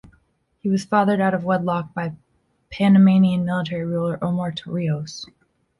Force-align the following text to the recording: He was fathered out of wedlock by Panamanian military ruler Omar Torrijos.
He 0.63 0.67
was 0.67 0.83
fathered 0.83 1.21
out 1.21 1.35
of 1.35 1.43
wedlock 1.43 1.93
by 1.93 2.13
Panamanian 2.71 3.45
military 3.45 3.85
ruler 3.85 4.17
Omar 4.19 4.51
Torrijos. 4.51 5.27